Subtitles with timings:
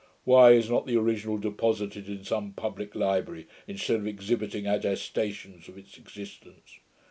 [0.23, 5.77] 'Why is not the original deposited in some publick library, instead of exhibiting attestations of
[5.77, 6.79] its existence?